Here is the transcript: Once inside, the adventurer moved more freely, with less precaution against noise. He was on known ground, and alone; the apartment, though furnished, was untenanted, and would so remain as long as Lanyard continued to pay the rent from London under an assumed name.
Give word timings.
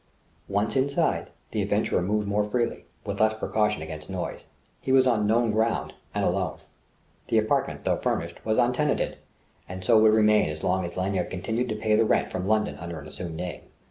Once 0.49 0.75
inside, 0.75 1.29
the 1.51 1.61
adventurer 1.61 2.01
moved 2.01 2.27
more 2.27 2.43
freely, 2.43 2.85
with 3.05 3.21
less 3.21 3.35
precaution 3.35 3.83
against 3.83 4.09
noise. 4.09 4.47
He 4.81 4.91
was 4.91 5.05
on 5.05 5.27
known 5.27 5.51
ground, 5.51 5.93
and 6.15 6.25
alone; 6.25 6.57
the 7.27 7.37
apartment, 7.37 7.85
though 7.85 7.97
furnished, 7.97 8.43
was 8.43 8.57
untenanted, 8.57 9.19
and 9.69 9.81
would 9.81 9.85
so 9.85 9.99
remain 10.01 10.49
as 10.49 10.63
long 10.63 10.85
as 10.85 10.97
Lanyard 10.97 11.29
continued 11.29 11.69
to 11.69 11.75
pay 11.75 11.95
the 11.95 12.03
rent 12.05 12.31
from 12.31 12.47
London 12.47 12.77
under 12.79 12.99
an 12.99 13.05
assumed 13.05 13.35
name. 13.35 13.61